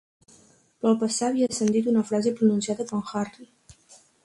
Però 0.79 0.89
al 0.93 0.97
passar 1.03 1.27
havia 1.27 1.51
sentit 1.59 1.91
una 1.93 2.03
frase 2.09 2.33
pronunciada 2.41 2.91
per 2.95 3.03
Harry. 3.23 3.49